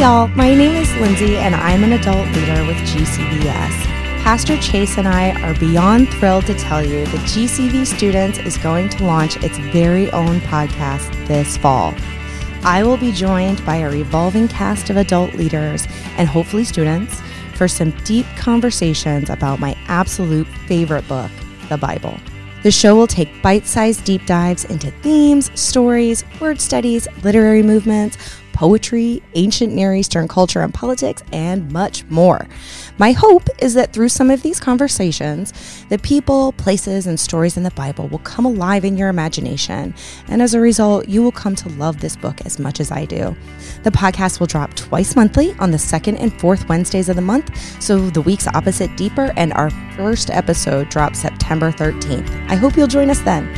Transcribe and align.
y'all. 0.00 0.28
My 0.28 0.54
name 0.54 0.76
is 0.76 0.90
Lindsey, 0.96 1.36
and 1.36 1.54
I'm 1.54 1.84
an 1.84 1.92
adult 1.92 2.26
leader 2.28 2.64
with 2.64 2.78
GCVS. 2.88 3.84
Pastor 4.22 4.56
Chase 4.56 4.96
and 4.96 5.06
I 5.06 5.38
are 5.42 5.54
beyond 5.60 6.08
thrilled 6.14 6.46
to 6.46 6.54
tell 6.54 6.82
you 6.82 7.04
that 7.04 7.28
GCV 7.28 7.86
Students 7.86 8.38
is 8.38 8.56
going 8.56 8.88
to 8.88 9.04
launch 9.04 9.36
its 9.44 9.58
very 9.58 10.10
own 10.12 10.40
podcast 10.40 11.10
this 11.26 11.58
fall. 11.58 11.92
I 12.62 12.82
will 12.82 12.96
be 12.96 13.12
joined 13.12 13.62
by 13.66 13.76
a 13.76 13.90
revolving 13.90 14.48
cast 14.48 14.88
of 14.88 14.96
adult 14.96 15.34
leaders 15.34 15.86
and 16.16 16.26
hopefully 16.26 16.64
students 16.64 17.20
for 17.54 17.68
some 17.68 17.90
deep 18.04 18.24
conversations 18.38 19.28
about 19.28 19.60
my 19.60 19.76
absolute 19.88 20.48
favorite 20.66 21.06
book, 21.08 21.30
the 21.68 21.76
Bible. 21.76 22.18
The 22.62 22.70
show 22.70 22.96
will 22.96 23.06
take 23.06 23.42
bite 23.42 23.66
sized 23.66 24.04
deep 24.04 24.24
dives 24.24 24.64
into 24.64 24.90
themes, 25.02 25.50
stories, 25.60 26.24
word 26.40 26.58
studies, 26.58 27.06
literary 27.22 27.62
movements, 27.62 28.16
poetry, 28.60 29.22
ancient 29.36 29.72
Near 29.72 29.94
Eastern 29.94 30.28
culture 30.28 30.60
and 30.60 30.74
politics, 30.74 31.22
and 31.32 31.72
much 31.72 32.04
more. 32.10 32.46
My 32.98 33.12
hope 33.12 33.48
is 33.58 33.72
that 33.72 33.94
through 33.94 34.10
some 34.10 34.28
of 34.28 34.42
these 34.42 34.60
conversations, 34.60 35.54
the 35.88 35.96
people, 35.96 36.52
places, 36.52 37.06
and 37.06 37.18
stories 37.18 37.56
in 37.56 37.62
the 37.62 37.70
Bible 37.70 38.06
will 38.08 38.18
come 38.18 38.44
alive 38.44 38.84
in 38.84 38.98
your 38.98 39.08
imagination. 39.08 39.94
And 40.28 40.42
as 40.42 40.52
a 40.52 40.60
result, 40.60 41.08
you 41.08 41.22
will 41.22 41.32
come 41.32 41.56
to 41.56 41.70
love 41.70 42.00
this 42.00 42.16
book 42.16 42.44
as 42.44 42.58
much 42.58 42.80
as 42.80 42.90
I 42.90 43.06
do. 43.06 43.34
The 43.82 43.90
podcast 43.90 44.40
will 44.40 44.46
drop 44.46 44.74
twice 44.74 45.16
monthly 45.16 45.54
on 45.54 45.70
the 45.70 45.78
second 45.78 46.18
and 46.18 46.38
fourth 46.38 46.68
Wednesdays 46.68 47.08
of 47.08 47.16
the 47.16 47.22
month, 47.22 47.56
so 47.82 48.10
the 48.10 48.20
weeks 48.20 48.46
opposite 48.46 48.94
deeper, 48.94 49.32
and 49.38 49.54
our 49.54 49.70
first 49.96 50.28
episode 50.28 50.90
drops 50.90 51.20
September 51.20 51.72
13th. 51.72 52.28
I 52.50 52.56
hope 52.56 52.76
you'll 52.76 52.88
join 52.88 53.08
us 53.08 53.20
then. 53.20 53.48